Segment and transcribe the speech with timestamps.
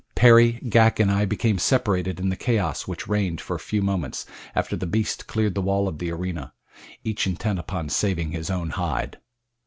[0.15, 4.25] Perry, Ghak, and I became separated in the chaos which reigned for a few moments
[4.55, 6.53] after the beast cleared the wall of the arena,
[7.03, 9.19] each intent upon saving his own hide.